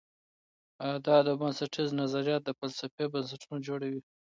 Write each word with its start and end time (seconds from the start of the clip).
اعداد 0.89 1.25
او 1.31 1.35
بنسټیز 1.41 1.89
نظریات 2.01 2.41
د 2.45 2.49
فلسفې 2.59 3.05
بنسټونه 3.13 3.57
جوړوي. 3.67 4.01